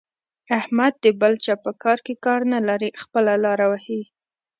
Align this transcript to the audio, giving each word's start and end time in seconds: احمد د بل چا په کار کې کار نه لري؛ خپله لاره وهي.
احمد 0.59 0.93
د 1.03 1.05
بل 1.21 1.33
چا 1.45 1.55
په 1.63 1.71
کار 1.83 1.97
کې 2.05 2.13
کار 2.25 2.41
نه 2.53 2.59
لري؛ 2.67 2.89
خپله 3.03 3.33
لاره 3.43 3.65
وهي. 3.71 4.01